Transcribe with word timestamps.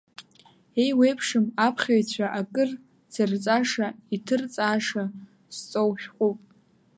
Еиуеиԥшым 0.83 1.45
аԥхьаҩцәа 1.65 2.25
акыр 2.39 2.69
дзырҵаша, 3.07 3.87
иҭырҵааша 4.15 5.03
зҵоу 5.55 5.91
шәҟәуп. 6.01 6.39